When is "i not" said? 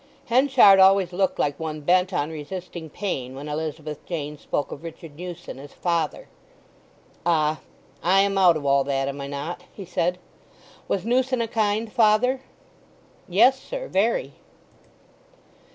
9.21-9.61